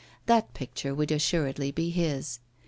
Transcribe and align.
That 0.25 0.55
picture 0.55 0.95
would 0.95 1.11
assuredly 1.11 1.69
be 1.71 1.91
his. 1.91 2.39